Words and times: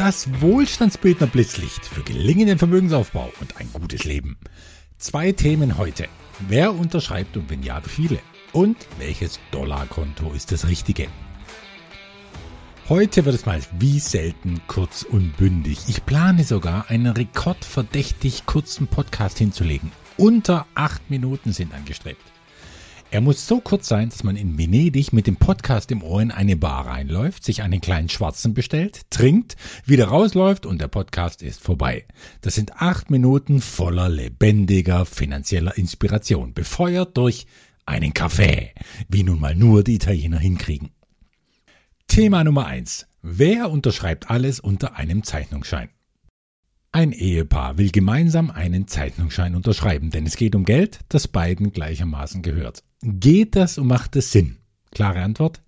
Das 0.00 0.40
Wohlstandsbildner 0.40 1.26
Blitzlicht 1.26 1.84
für 1.84 2.00
gelingenden 2.00 2.56
Vermögensaufbau 2.56 3.30
und 3.38 3.58
ein 3.58 3.68
gutes 3.70 4.04
Leben. 4.04 4.38
Zwei 4.96 5.30
Themen 5.32 5.76
heute. 5.76 6.08
Wer 6.48 6.74
unterschreibt 6.74 7.36
und 7.36 7.50
wenn 7.50 7.62
ja, 7.62 7.84
wie 7.84 7.90
viele? 7.90 8.18
Und 8.54 8.78
welches 8.98 9.38
Dollarkonto 9.50 10.32
ist 10.32 10.52
das 10.52 10.66
richtige? 10.66 11.06
Heute 12.88 13.26
wird 13.26 13.34
es 13.34 13.44
mal 13.44 13.60
wie 13.78 13.98
selten 13.98 14.62
kurz 14.68 15.02
und 15.02 15.36
bündig. 15.36 15.80
Ich 15.88 16.06
plane 16.06 16.44
sogar 16.44 16.88
einen 16.88 17.08
rekordverdächtig 17.08 18.46
kurzen 18.46 18.86
Podcast 18.86 19.36
hinzulegen. 19.36 19.92
Unter 20.16 20.66
acht 20.74 21.10
Minuten 21.10 21.52
sind 21.52 21.74
angestrebt. 21.74 22.22
Er 23.12 23.20
muss 23.20 23.48
so 23.48 23.60
kurz 23.60 23.88
sein, 23.88 24.08
dass 24.08 24.22
man 24.22 24.36
in 24.36 24.56
Venedig 24.56 25.12
mit 25.12 25.26
dem 25.26 25.34
Podcast 25.34 25.90
im 25.90 26.04
Ohr 26.04 26.22
in 26.22 26.30
eine 26.30 26.54
Bar 26.54 26.86
reinläuft, 26.86 27.42
sich 27.42 27.60
einen 27.60 27.80
kleinen 27.80 28.08
Schwarzen 28.08 28.54
bestellt, 28.54 29.00
trinkt, 29.10 29.56
wieder 29.84 30.06
rausläuft 30.06 30.64
und 30.64 30.80
der 30.80 30.86
Podcast 30.86 31.42
ist 31.42 31.60
vorbei. 31.60 32.04
Das 32.40 32.54
sind 32.54 32.76
acht 32.76 33.10
Minuten 33.10 33.60
voller 33.60 34.08
lebendiger 34.08 35.06
finanzieller 35.06 35.76
Inspiration, 35.76 36.54
befeuert 36.54 37.16
durch 37.16 37.46
einen 37.84 38.14
Kaffee, 38.14 38.74
wie 39.08 39.24
nun 39.24 39.40
mal 39.40 39.56
nur 39.56 39.82
die 39.82 39.96
Italiener 39.96 40.38
hinkriegen. 40.38 40.90
Thema 42.06 42.44
Nummer 42.44 42.66
eins: 42.66 43.08
Wer 43.22 43.72
unterschreibt 43.72 44.30
alles 44.30 44.60
unter 44.60 44.94
einem 44.94 45.24
Zeichnungsschein? 45.24 45.88
Ein 46.92 47.10
Ehepaar 47.10 47.76
will 47.76 47.90
gemeinsam 47.90 48.52
einen 48.52 48.86
Zeichnungsschein 48.86 49.56
unterschreiben, 49.56 50.10
denn 50.10 50.26
es 50.26 50.36
geht 50.36 50.54
um 50.54 50.64
Geld, 50.64 51.00
das 51.08 51.26
beiden 51.26 51.72
gleichermaßen 51.72 52.42
gehört. 52.42 52.84
Geht 53.02 53.56
das 53.56 53.78
und 53.78 53.86
macht 53.86 54.16
es 54.16 54.30
Sinn? 54.30 54.58
Klare 54.90 55.22
Antwort. 55.22 55.62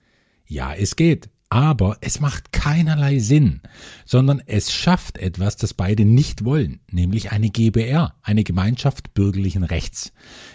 Ja, 0.47 0.75
es 0.75 0.97
geht. 0.97 1.31
Aber 1.49 1.99
es 2.01 2.19
macht 2.19 2.53
keinerlei 2.53 3.19
Sinn, 3.19 3.61
sondern 4.07 4.43
es 4.47 4.73
schafft 4.73 5.19
etwas, 5.19 5.57
das 5.57 5.75
beide 5.75 6.07
nicht 6.07 6.47
wollen, 6.47 6.81
nämlich 6.91 7.31
eine 7.31 7.51
GBR, 7.51 8.15
eine 8.23 8.43
Gemeinschaft 8.43 9.13
bürgerlichen 9.13 9.63
Rechts. 9.63 10.15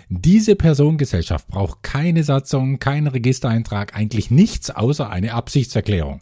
Diese 0.10 0.56
Personengesellschaft 0.56 1.48
braucht 1.50 1.84
keine 1.84 2.24
Satzung, 2.24 2.80
keinen 2.80 3.06
Registereintrag, 3.06 3.96
eigentlich 3.96 4.32
nichts 4.32 4.72
außer 4.72 5.08
eine 5.08 5.36
Absichtserklärung. 5.36 6.22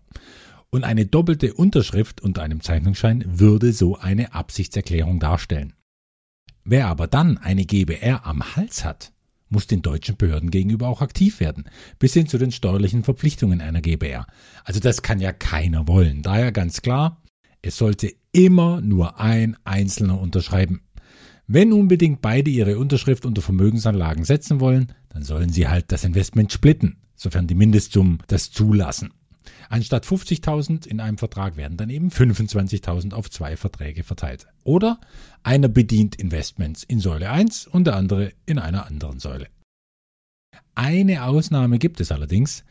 Und 0.72 0.84
eine 0.84 1.06
doppelte 1.06 1.54
Unterschrift 1.54 2.20
unter 2.20 2.44
einem 2.44 2.60
Zeichnungsschein 2.60 3.24
würde 3.40 3.72
so 3.72 3.98
eine 3.98 4.34
Absichtserklärung 4.34 5.22
darstellen. 5.22 5.72
Wer 6.66 6.88
aber 6.88 7.08
dann 7.08 7.38
eine 7.38 7.64
GBR 7.64 8.26
am 8.26 8.58
Hals 8.58 8.84
hat, 8.84 9.14
muss 9.50 9.68
den 9.68 9.82
deutschen 9.82 10.18
Behörden 10.18 10.52
gegenüber 10.52 10.88
auch 10.88 11.02
aktiv 11.02 11.40
werden, 11.40 11.66
bis 12.00 12.14
hin 12.14 12.28
zu 12.28 12.38
den 12.38 12.52
steuerlichen 12.52 13.04
Verpflichtungen 13.04 13.62
einer 13.62 13.82
GBR. 13.82 14.26
Also 14.64 14.80
das 14.80 15.02
kann 15.02 15.20
ja 15.20 15.32
keiner 15.34 15.88
wollen. 15.88 16.22
Daher 16.22 16.52
ganz 16.52 16.82
klar, 16.82 17.22
es 17.62 17.78
sollte 17.78 18.14
immer 18.32 18.82
nur 18.82 19.20
ein 19.20 19.58
Einzelner 19.64 20.20
unterschreiben. 20.20 20.82
Wenn 21.48 21.74
unbedingt 21.74 22.22
beide 22.22 22.50
ihre 22.50 22.80
Unterschrift 22.80 23.26
unter 23.26 23.42
Vermögensanlagen 23.42 24.24
setzen 24.24 24.60
wollen, 24.60 24.94
dann 25.10 25.24
sollen 25.24 25.50
sie 25.50 25.68
halt 25.68 25.92
das 25.92 26.04
Investment 26.04 26.52
splitten, 26.52 26.98
sofern 27.16 27.48
die 27.48 27.56
Mindestsummen 27.56 28.24
das 28.28 28.52
zulassen. 28.52 29.14
Anstatt 29.70 30.06
50.000 30.06 30.88
in 30.88 31.00
einem 31.00 31.18
Vertrag 31.18 31.58
werden 31.58 31.78
dann 31.78 31.90
eben 31.90 32.10
25.000 32.10 33.14
auf 33.14 33.30
zwei 33.30 33.58
Verträge 33.58 34.04
verteilt. 34.04 34.48
Oder 34.64 35.00
einer 35.44 35.68
bedient 35.68 36.16
Investments 36.16 36.84
in 36.84 37.00
Säule 37.00 37.30
1 37.30 37.68
und 37.68 37.86
der 37.86 37.96
andere 37.96 38.32
in 38.46 38.60
einer 38.60 38.86
anderen 38.86 39.20
Säule. 39.20 39.48
Eine 40.76 41.24
Ausnahme 41.24 41.80
gibt 41.80 42.00
es 42.02 42.12
allerdings. 42.12 42.64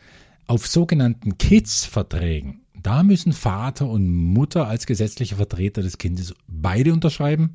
Auf 0.47 0.67
sogenannten 0.67 1.39
Kids-Verträgen, 1.39 2.65
da 2.75 3.03
müssen 3.03 3.33
Vater 3.33 3.89
und 3.89 4.07
Mutter 4.07 4.69
als 4.69 4.85
gesetzliche 4.85 5.37
Vertreter 5.37 5.81
des 5.81 5.97
Kindes 5.97 6.35
beide 6.47 6.93
unterschreiben, 6.93 7.55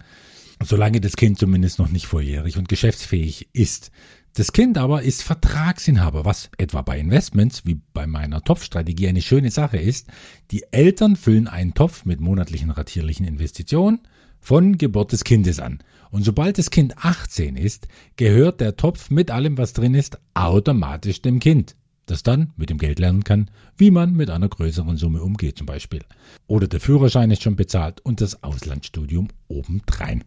solange 0.63 0.99
das 0.99 1.15
Kind 1.15 1.37
zumindest 1.37 1.77
noch 1.77 1.89
nicht 1.89 2.07
volljährig 2.07 2.57
und 2.57 2.67
geschäftsfähig 2.67 3.47
ist. 3.53 3.91
Das 4.33 4.51
Kind 4.51 4.77
aber 4.77 5.01
ist 5.01 5.23
Vertragsinhaber, 5.23 6.23
was 6.23 6.49
etwa 6.57 6.81
bei 6.81 6.99
Investments 6.99 7.65
wie 7.65 7.81
bei 7.93 8.05
meiner 8.05 8.41
Topfstrategie 8.41 9.07
eine 9.07 9.21
schöne 9.21 9.51
Sache 9.51 9.77
ist. 9.77 10.07
Die 10.51 10.63
Eltern 10.71 11.15
füllen 11.15 11.47
einen 11.47 11.73
Topf 11.73 12.05
mit 12.05 12.21
monatlichen 12.21 12.69
ratierlichen 12.69 13.25
Investitionen 13.25 14.01
von 14.39 14.77
Geburt 14.77 15.11
des 15.11 15.23
Kindes 15.23 15.59
an. 15.59 15.79
Und 16.11 16.23
sobald 16.23 16.57
das 16.57 16.69
Kind 16.69 16.97
18 17.03 17.55
ist, 17.55 17.87
gehört 18.15 18.61
der 18.61 18.75
Topf 18.75 19.09
mit 19.09 19.31
allem, 19.31 19.57
was 19.57 19.73
drin 19.73 19.95
ist, 19.95 20.19
automatisch 20.33 21.21
dem 21.21 21.39
Kind, 21.39 21.75
das 22.05 22.23
dann 22.23 22.53
mit 22.55 22.69
dem 22.69 22.77
Geld 22.77 22.99
lernen 22.99 23.23
kann, 23.23 23.51
wie 23.77 23.91
man 23.91 24.13
mit 24.13 24.29
einer 24.29 24.47
größeren 24.47 24.97
Summe 24.97 25.21
umgeht 25.21 25.57
zum 25.57 25.67
Beispiel. 25.67 26.03
Oder 26.47 26.67
der 26.67 26.79
Führerschein 26.79 27.31
ist 27.31 27.43
schon 27.43 27.55
bezahlt 27.55 27.99
und 28.01 28.21
das 28.21 28.43
Auslandsstudium 28.43 29.27
obendrein. 29.47 30.23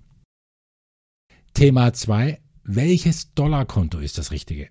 Thema 1.54 1.92
2 1.92 2.38
welches 2.64 3.34
Dollarkonto 3.34 3.98
ist 3.98 4.18
das 4.18 4.30
richtige? 4.30 4.68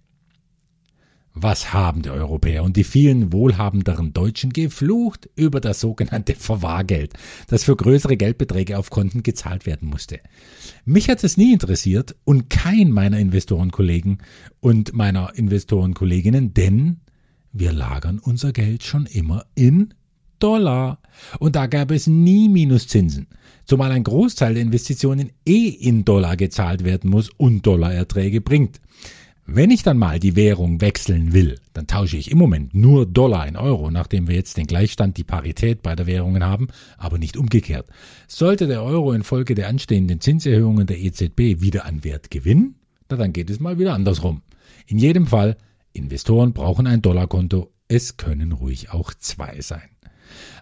Was 1.34 1.72
haben 1.72 2.02
die 2.02 2.10
Europäer 2.10 2.64
und 2.64 2.76
die 2.76 2.84
vielen 2.84 3.32
wohlhabenderen 3.32 4.12
Deutschen 4.12 4.52
geflucht 4.52 5.30
über 5.36 5.62
das 5.62 5.80
sogenannte 5.80 6.36
Verwahrgeld, 6.36 7.14
das 7.48 7.64
für 7.64 7.78
größere 7.78 8.18
Geldbeträge 8.18 8.78
auf 8.78 8.90
Konten 8.90 9.24
gezahlt 9.24 9.66
werden 9.66 9.88
musste. 9.88 10.20
Mich 10.84 11.10
hat 11.10 11.24
es 11.24 11.38
nie 11.38 11.54
interessiert 11.54 12.18
und 12.26 12.50
kein 12.50 12.92
meiner 12.92 13.18
Investorenkollegen 13.18 14.18
und 14.60 14.94
meiner 14.94 15.34
Investorenkolleginnen, 15.36 16.54
denn 16.54 17.00
wir 17.54 17.72
lagern 17.72 18.20
unser 18.20 18.52
Geld 18.52 18.84
schon 18.84 19.06
immer 19.06 19.46
in 19.56 19.94
Dollar. 20.42 21.00
Und 21.40 21.56
da 21.56 21.68
gab 21.68 21.92
es 21.92 22.08
nie 22.08 22.50
Minuszinsen, 22.50 23.28
zumal 23.66 23.92
ein 23.92 24.04
Großteil 24.04 24.56
der 24.56 24.64
Investitionen 24.64 25.32
eh 25.46 25.70
in 25.70 26.04
Dollar 26.04 26.36
gezahlt 26.36 26.84
werden 26.84 27.10
muss 27.10 27.30
und 27.30 27.66
Dollarerträge 27.66 28.42
bringt. 28.42 28.82
Wenn 29.46 29.72
ich 29.72 29.84
dann 29.84 29.98
mal 29.98 30.20
die 30.20 30.36
Währung 30.36 30.80
wechseln 30.82 31.34
will, 31.34 31.60
dann 31.74 31.88
tausche 31.88 32.16
ich 32.16 32.32
im 32.32 32.38
Moment 32.38 32.74
nur 32.74 33.06
Dollar 33.06 33.48
in 33.48 33.58
Euro, 33.58 33.92
nachdem 33.92 34.28
wir 34.28 34.36
jetzt 34.36 34.56
den 34.56 34.68
Gleichstand, 34.68 35.18
die 35.18 35.24
Parität 35.24 35.82
bei 35.82 35.96
der 35.96 36.08
Währungen 36.08 36.44
haben, 36.44 36.68
aber 36.98 37.18
nicht 37.18 37.36
umgekehrt. 37.36 37.88
Sollte 38.28 38.68
der 38.68 38.84
Euro 38.84 39.12
infolge 39.12 39.56
der 39.56 39.68
anstehenden 39.68 40.22
Zinserhöhungen 40.22 40.88
der 40.88 41.00
EZB 41.00 41.60
wieder 41.60 41.86
an 41.86 42.04
Wert 42.04 42.32
gewinnen, 42.32 42.76
na 43.10 43.18
dann 43.18 43.34
geht 43.34 43.50
es 43.50 43.60
mal 43.60 43.78
wieder 43.78 43.94
andersrum. 43.94 44.42
In 44.88 45.00
jedem 45.00 45.28
Fall, 45.28 45.58
Investoren 45.92 46.54
brauchen 46.54 46.88
ein 46.88 47.02
Dollarkonto, 47.02 47.74
es 47.90 48.16
können 48.16 48.54
ruhig 48.54 48.92
auch 48.92 49.14
zwei 49.14 49.60
sein. 49.60 49.90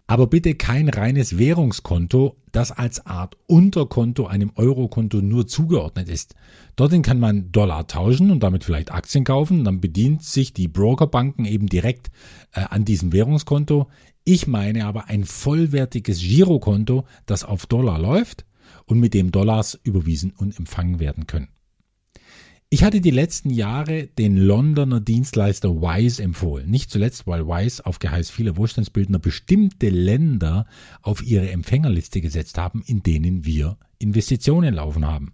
Aber 0.07 0.27
bitte 0.27 0.55
kein 0.55 0.89
reines 0.89 1.37
Währungskonto, 1.37 2.37
das 2.51 2.71
als 2.71 3.05
Art 3.05 3.37
Unterkonto 3.47 4.25
einem 4.25 4.51
Eurokonto 4.55 5.21
nur 5.21 5.47
zugeordnet 5.47 6.09
ist. 6.09 6.35
Dorthin 6.75 7.01
kann 7.01 7.19
man 7.19 7.51
Dollar 7.51 7.87
tauschen 7.87 8.31
und 8.31 8.41
damit 8.41 8.63
vielleicht 8.63 8.91
Aktien 8.91 9.23
kaufen. 9.23 9.63
Dann 9.63 9.81
bedient 9.81 10.23
sich 10.23 10.53
die 10.53 10.67
Brokerbanken 10.67 11.45
eben 11.45 11.67
direkt 11.67 12.09
äh, 12.53 12.61
an 12.61 12.85
diesem 12.85 13.13
Währungskonto. 13.13 13.87
Ich 14.23 14.47
meine 14.47 14.85
aber 14.85 15.07
ein 15.07 15.25
vollwertiges 15.25 16.19
Girokonto, 16.19 17.05
das 17.25 17.43
auf 17.43 17.65
Dollar 17.65 17.99
läuft 17.99 18.45
und 18.85 18.99
mit 18.99 19.13
dem 19.13 19.31
Dollars 19.31 19.79
überwiesen 19.83 20.31
und 20.31 20.57
empfangen 20.57 20.99
werden 20.99 21.27
können. 21.27 21.49
Ich 22.71 22.83
hatte 22.83 23.01
die 23.01 23.09
letzten 23.09 23.49
Jahre 23.49 24.05
den 24.05 24.37
Londoner 24.37 24.99
Dienstleister 24.99 25.81
Wise 25.81 26.21
empfohlen. 26.21 26.69
Nicht 26.69 26.91
zuletzt, 26.91 27.25
weil 27.25 27.47
Wise 27.47 27.83
auf 27.83 27.97
Geheiß 27.97 28.29
vieler 28.29 28.57
Wohlstandsbildner 28.57 29.17
bestimmte 29.17 29.89
Länder 29.89 30.67
auf 31.01 31.23
ihre 31.23 31.49
Empfängerliste 31.49 32.21
gesetzt 32.21 32.59
haben, 32.59 32.83
in 32.85 33.01
denen 33.01 33.43
wir 33.43 33.79
Investitionen 33.97 34.75
laufen 34.75 35.07
haben. 35.07 35.33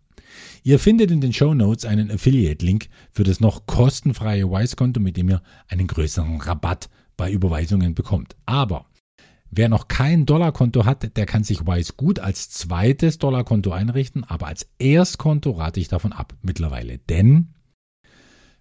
Ihr 0.64 0.80
findet 0.80 1.12
in 1.12 1.20
den 1.20 1.34
Show 1.34 1.54
Notes 1.54 1.84
einen 1.84 2.10
Affiliate-Link 2.10 2.88
für 3.12 3.26
das 3.26 3.42
noch 3.42 3.66
kostenfreie 3.66 4.50
Wise-Konto, 4.50 5.02
mit 5.02 5.18
dem 5.18 5.28
ihr 5.28 5.42
einen 5.68 5.88
größeren 5.88 6.40
Rabatt 6.40 6.90
bei 7.18 7.30
Überweisungen 7.30 7.96
bekommt. 7.96 8.38
Aber 8.46 8.86
Wer 9.58 9.70
noch 9.70 9.88
kein 9.88 10.26
Dollarkonto 10.26 10.84
hat, 10.84 11.16
der 11.16 11.26
kann 11.26 11.46
sich 11.46 11.66
Wise 11.66 11.94
gut 11.96 12.20
als 12.20 12.50
zweites 12.50 13.20
Dollarkonto 13.20 13.72
einrichten, 13.72 14.26
aber 14.26 14.48
als 14.48 14.68
Erstkonto 14.80 15.52
rate 15.52 15.80
ich 15.80 15.88
davon 15.88 16.12
ab 16.12 16.34
mittlerweile, 16.42 16.98
denn 16.98 17.54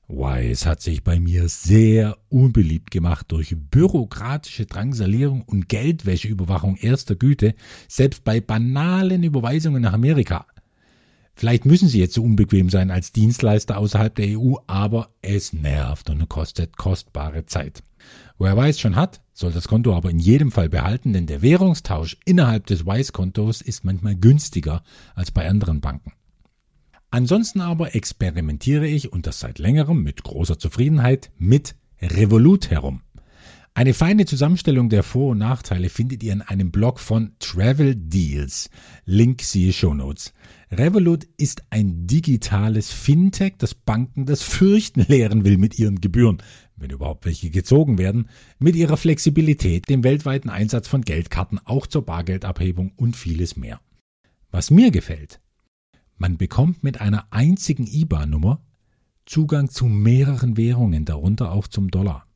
Wise 0.07 0.67
hat 0.67 0.83
sich 0.83 1.03
bei 1.03 1.19
mir 1.19 1.49
sehr 1.49 2.17
unbeliebt 2.29 2.93
gemacht 2.93 3.27
durch 3.33 3.57
bürokratische 3.57 4.67
Drangsalierung 4.67 5.43
und 5.43 5.69
Geldwäscheüberwachung 5.69 6.77
erster 6.77 7.17
Güte, 7.17 7.57
selbst 7.89 8.23
bei 8.23 8.41
banalen 8.41 9.25
Überweisungen 9.25 9.83
nach 9.83 9.95
Amerika. 9.95 10.47
Vielleicht 11.35 11.65
müssen 11.65 11.89
sie 11.89 11.99
jetzt 11.99 12.15
so 12.15 12.23
unbequem 12.23 12.71
sein 12.71 12.91
als 12.91 13.13
Dienstleister 13.13 13.77
außerhalb 13.77 14.15
der 14.15 14.39
EU, 14.39 14.55
aber 14.67 15.11
es 15.21 15.53
nervt 15.53 16.09
und 16.11 16.29
kostet 16.29 16.77
kostbare 16.77 17.45
Zeit. 17.47 17.83
Wer 18.39 18.57
Wise 18.57 18.79
schon 18.79 18.97
hat, 18.97 19.21
soll 19.33 19.53
das 19.53 19.67
Konto 19.69 19.95
aber 19.95 20.11
in 20.11 20.19
jedem 20.19 20.53
Fall 20.53 20.69
behalten, 20.69 21.13
denn 21.13 21.27
der 21.27 21.43
Währungstausch 21.43 22.19
innerhalb 22.25 22.67
des 22.67 22.87
Wise-Kontos 22.87 23.61
ist 23.63 23.85
manchmal 23.85 24.15
günstiger 24.15 24.83
als 25.15 25.31
bei 25.31 25.49
anderen 25.49 25.81
Banken. 25.81 26.13
Ansonsten 27.11 27.61
aber 27.61 27.95
experimentiere 27.95 28.87
ich, 28.87 29.13
und 29.13 29.27
das 29.27 29.41
seit 29.41 29.59
längerem 29.59 30.03
mit 30.03 30.25
großer 30.25 30.59
Zufriedenheit, 30.59 31.31
mit 31.39 31.77
Revolut 32.01 32.71
herum. 32.71 33.03
Eine 33.77 33.93
feine 33.93 34.25
Zusammenstellung 34.25 34.89
der 34.89 35.03
Vor- 35.03 35.33
und 35.33 35.39
Nachteile 35.39 35.89
findet 35.89 36.23
ihr 36.23 36.33
in 36.33 36.43
einem 36.43 36.71
Blog 36.71 37.01
von 37.01 37.33
Travel 37.41 37.97
Deals. 37.97 38.71
Link 39.05 39.43
siehe 39.43 39.73
Show 39.73 39.95
Notes. 39.95 40.33
Revolut 40.71 41.25
ist 41.39 41.65
ein 41.71 42.07
digitales 42.07 42.93
Fintech, 42.93 43.55
das 43.59 43.75
Banken 43.75 44.27
das 44.27 44.45
Fürchten 44.45 45.01
lehren 45.09 45.45
will 45.45 45.59
mit 45.59 45.77
ihren 45.77 46.01
Gebühren, 46.01 46.41
wenn 46.77 46.91
überhaupt 46.91 47.27
welche 47.27 47.51
gezogen 47.51 47.99
werden, 47.99 48.29
mit 48.61 48.77
ihrer 48.77 48.97
Flexibilität, 48.97 49.89
dem 49.89 50.05
weltweiten 50.05 50.51
Einsatz 50.51 50.87
von 50.87 51.03
Geldkarten, 51.03 51.59
auch 51.65 51.89
zur 51.89 52.07
Bargeldabhebung 52.07 52.93
und 52.95 53.17
vieles 53.17 53.57
mehr. 53.57 53.81
Was 54.53 54.71
mir 54.71 54.93
gefällt, 54.93 55.41
man 56.17 56.37
bekommt 56.37 56.85
mit 56.85 57.01
einer 57.01 57.27
einzigen 57.33 57.89
IBAN-Nummer 57.89 58.63
Zugang 59.27 59.69
zu 59.69 59.87
mehreren 59.87 60.57
Währungen, 60.57 61.05
darunter 61.05 61.51
auch 61.51 61.67
zum 61.67 61.91
Dollar. 61.91 62.29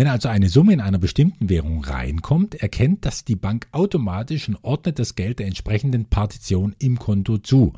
Wenn 0.00 0.08
also 0.08 0.30
eine 0.30 0.48
Summe 0.48 0.72
in 0.72 0.80
einer 0.80 0.98
bestimmten 0.98 1.50
Währung 1.50 1.84
reinkommt, 1.84 2.54
erkennt 2.54 3.04
das 3.04 3.26
die 3.26 3.36
Bank 3.36 3.68
automatisch 3.72 4.48
und 4.48 4.56
ordnet 4.64 4.98
das 4.98 5.14
Geld 5.14 5.40
der 5.40 5.46
entsprechenden 5.46 6.06
Partition 6.06 6.74
im 6.78 6.98
Konto 6.98 7.36
zu. 7.36 7.74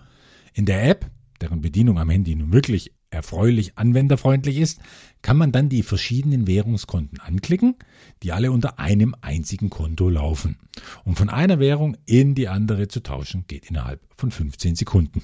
In 0.54 0.64
der 0.64 0.88
App, 0.88 1.10
deren 1.40 1.62
Bedienung 1.62 1.98
am 1.98 2.10
Handy 2.10 2.36
nun 2.36 2.52
wirklich 2.52 2.92
erfreulich 3.10 3.76
anwenderfreundlich 3.76 4.58
ist, 4.58 4.78
kann 5.20 5.36
man 5.36 5.50
dann 5.50 5.68
die 5.68 5.82
verschiedenen 5.82 6.46
Währungskonten 6.46 7.18
anklicken, 7.18 7.74
die 8.22 8.30
alle 8.30 8.52
unter 8.52 8.78
einem 8.78 9.16
einzigen 9.20 9.68
Konto 9.68 10.08
laufen. 10.08 10.60
Um 11.04 11.16
von 11.16 11.28
einer 11.28 11.58
Währung 11.58 11.96
in 12.06 12.36
die 12.36 12.46
andere 12.46 12.86
zu 12.86 13.02
tauschen, 13.02 13.46
geht 13.48 13.68
innerhalb 13.68 14.00
von 14.16 14.30
15 14.30 14.76
Sekunden. 14.76 15.22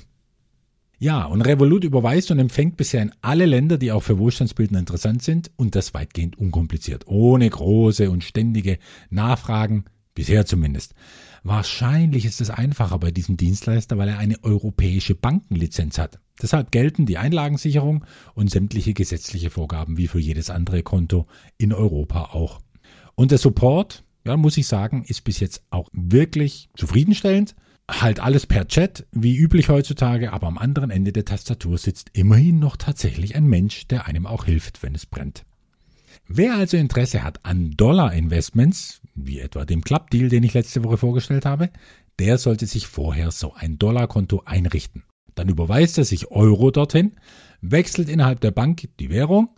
Ja, 1.00 1.26
und 1.26 1.42
Revolut 1.42 1.84
überweist 1.84 2.32
und 2.32 2.40
empfängt 2.40 2.76
bisher 2.76 3.02
in 3.02 3.12
alle 3.22 3.46
Länder, 3.46 3.78
die 3.78 3.92
auch 3.92 4.02
für 4.02 4.18
Wohlstandsbildner 4.18 4.80
interessant 4.80 5.22
sind, 5.22 5.52
und 5.54 5.76
das 5.76 5.94
weitgehend 5.94 6.36
unkompliziert, 6.36 7.06
ohne 7.06 7.48
große 7.48 8.10
und 8.10 8.24
ständige 8.24 8.78
Nachfragen, 9.08 9.84
bisher 10.14 10.44
zumindest. 10.44 10.94
Wahrscheinlich 11.44 12.24
ist 12.24 12.40
es 12.40 12.50
einfacher 12.50 12.98
bei 12.98 13.12
diesem 13.12 13.36
Dienstleister, 13.36 13.96
weil 13.96 14.08
er 14.08 14.18
eine 14.18 14.42
europäische 14.42 15.14
Bankenlizenz 15.14 15.98
hat. 15.98 16.18
Deshalb 16.42 16.72
gelten 16.72 17.06
die 17.06 17.16
Einlagensicherung 17.16 18.04
und 18.34 18.50
sämtliche 18.50 18.92
gesetzliche 18.92 19.50
Vorgaben 19.50 19.98
wie 19.98 20.08
für 20.08 20.18
jedes 20.18 20.50
andere 20.50 20.82
Konto 20.82 21.28
in 21.58 21.72
Europa 21.72 22.30
auch. 22.32 22.60
Und 23.14 23.30
der 23.30 23.38
Support, 23.38 24.02
ja, 24.26 24.36
muss 24.36 24.56
ich 24.56 24.66
sagen, 24.66 25.04
ist 25.06 25.22
bis 25.22 25.38
jetzt 25.38 25.62
auch 25.70 25.88
wirklich 25.92 26.70
zufriedenstellend 26.76 27.54
halt 27.88 28.20
alles 28.20 28.46
per 28.46 28.68
Chat, 28.68 29.06
wie 29.12 29.36
üblich 29.36 29.68
heutzutage, 29.68 30.32
aber 30.32 30.46
am 30.46 30.58
anderen 30.58 30.90
Ende 30.90 31.12
der 31.12 31.24
Tastatur 31.24 31.78
sitzt 31.78 32.10
immerhin 32.12 32.58
noch 32.58 32.76
tatsächlich 32.76 33.34
ein 33.34 33.46
Mensch, 33.46 33.86
der 33.86 34.06
einem 34.06 34.26
auch 34.26 34.44
hilft, 34.44 34.82
wenn 34.82 34.94
es 34.94 35.06
brennt. 35.06 35.44
Wer 36.26 36.54
also 36.54 36.76
Interesse 36.76 37.22
hat 37.22 37.44
an 37.44 37.70
Dollar-Investments, 37.76 39.00
wie 39.14 39.40
etwa 39.40 39.64
dem 39.64 39.82
Club-Deal, 39.82 40.28
den 40.28 40.42
ich 40.42 40.54
letzte 40.54 40.84
Woche 40.84 40.98
vorgestellt 40.98 41.46
habe, 41.46 41.70
der 42.18 42.36
sollte 42.36 42.66
sich 42.66 42.86
vorher 42.86 43.30
so 43.30 43.54
ein 43.54 43.78
Dollarkonto 43.78 44.42
einrichten. 44.44 45.04
Dann 45.34 45.48
überweist 45.48 45.96
er 45.98 46.04
sich 46.04 46.30
Euro 46.30 46.70
dorthin, 46.70 47.12
wechselt 47.60 48.08
innerhalb 48.08 48.40
der 48.40 48.50
Bank 48.50 48.88
die 49.00 49.08
Währung 49.08 49.50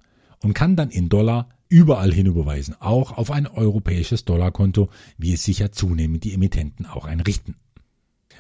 und 0.43 0.55
kann 0.55 0.77
dann 0.77 0.91
in 0.91 1.09
Dollar 1.09 1.49
überall 1.69 2.13
hin 2.13 2.27
überweisen, 2.27 2.77
auch 2.81 3.13
auf 3.13 3.31
ein 3.31 3.47
europäisches 3.47 4.25
Dollarkonto, 4.25 4.91
wie 5.19 5.33
es 5.33 5.45
sich 5.45 5.61
ja 5.61 5.71
zunehmend 5.71 6.25
die 6.25 6.35
Emittenten 6.35 6.87
auch 6.87 7.05
einrichten. 7.05 7.57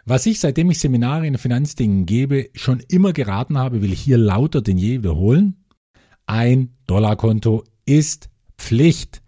Was 0.05 0.27
ich, 0.27 0.41
seitdem 0.41 0.71
ich 0.71 0.79
Seminare 0.79 1.27
in 1.27 1.39
Finanzdingen 1.39 2.07
gebe, 2.07 2.51
schon 2.55 2.81
immer 2.89 3.13
geraten 3.13 3.59
habe, 3.59 3.83
will 3.83 3.93
ich 3.93 4.01
hier 4.01 4.19
lauter 4.19 4.63
denn 4.63 4.79
je 4.79 4.99
wiederholen. 4.99 5.65
Ein 6.27 6.77
Dollarkonto 6.87 7.65
ist 7.87 8.31
Pflicht. 8.57 9.23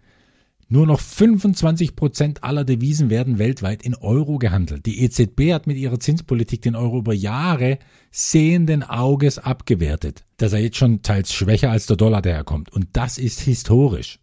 Nur 0.69 0.87
noch 0.87 0.99
25 0.99 1.95
Prozent 1.95 2.43
aller 2.43 2.63
Devisen 2.63 3.09
werden 3.09 3.37
weltweit 3.37 3.83
in 3.83 3.93
Euro 3.93 4.39
gehandelt. 4.39 4.85
Die 4.87 5.03
EZB 5.03 5.53
hat 5.53 5.67
mit 5.67 5.77
ihrer 5.77 5.99
Zinspolitik 5.99 6.63
den 6.63 6.75
Euro 6.75 6.99
über 6.99 7.13
Jahre 7.13 7.77
sehenden 8.09 8.81
Auges 8.81 9.37
abgewertet, 9.37 10.25
dass 10.37 10.53
er 10.53 10.59
jetzt 10.59 10.77
schon 10.77 11.03
teils 11.03 11.31
schwächer 11.31 11.69
als 11.69 11.85
der 11.85 11.97
Dollar 11.97 12.23
daherkommt. 12.23 12.71
Und 12.71 12.87
das 12.93 13.19
ist 13.19 13.41
historisch. 13.41 14.19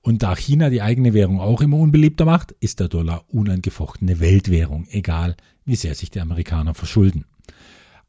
Und 0.00 0.22
da 0.22 0.36
China 0.36 0.70
die 0.70 0.82
eigene 0.82 1.12
Währung 1.12 1.40
auch 1.40 1.60
immer 1.60 1.76
unbeliebter 1.76 2.24
macht, 2.24 2.52
ist 2.60 2.80
der 2.80 2.88
Dollar 2.88 3.24
unangefochtene 3.28 4.20
Weltwährung, 4.20 4.86
egal 4.90 5.36
wie 5.64 5.76
sehr 5.76 5.94
sich 5.94 6.10
die 6.10 6.20
Amerikaner 6.20 6.74
verschulden. 6.74 7.24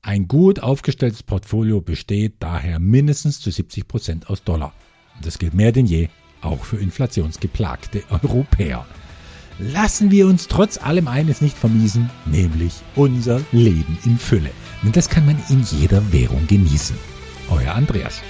Ein 0.01 0.27
gut 0.27 0.61
aufgestelltes 0.61 1.23
Portfolio 1.23 1.81
besteht 1.81 2.35
daher 2.39 2.79
mindestens 2.79 3.41
zu 3.41 3.51
70 3.51 3.87
Prozent 3.87 4.29
aus 4.29 4.43
Dollar. 4.43 4.73
Das 5.21 5.39
gilt 5.39 5.53
mehr 5.53 5.71
denn 5.73 5.85
je 5.85 6.07
auch 6.41 6.63
für 6.63 6.77
inflationsgeplagte 6.77 8.03
Europäer. 8.09 8.85
Lassen 9.59 10.09
wir 10.09 10.27
uns 10.27 10.47
trotz 10.47 10.77
allem 10.77 11.09
eines 11.09 11.41
nicht 11.41 11.57
vermiesen, 11.57 12.09
nämlich 12.25 12.75
unser 12.95 13.41
Leben 13.51 13.97
in 14.05 14.17
Fülle. 14.17 14.51
Denn 14.83 14.93
das 14.93 15.09
kann 15.09 15.25
man 15.25 15.37
in 15.49 15.63
jeder 15.63 16.13
Währung 16.13 16.47
genießen. 16.47 16.95
Euer 17.49 17.75
Andreas. 17.75 18.21